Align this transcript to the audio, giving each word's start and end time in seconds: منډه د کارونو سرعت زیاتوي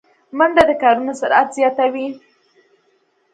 منډه 0.37 0.63
د 0.69 0.71
کارونو 0.83 1.11
سرعت 1.21 1.47
زیاتوي 1.57 2.07